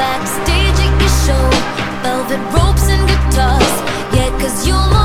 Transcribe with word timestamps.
backstage 0.00 0.78
at 0.86 0.92
your 1.02 1.14
show. 1.24 1.46
Velvet 2.02 2.42
ropes 2.54 2.88
and 2.88 3.02
guitars. 3.10 3.74
Yeah, 4.16 4.30
cause 4.40 4.66
you're 4.66 4.99